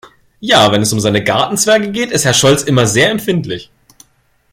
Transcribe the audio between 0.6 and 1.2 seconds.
wenn es um